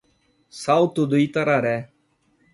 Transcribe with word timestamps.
Salto 0.63 1.01
do 1.05 1.15
Itararé 1.27 1.77